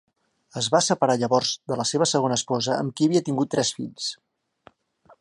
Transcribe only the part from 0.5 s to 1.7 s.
Es va separar llavors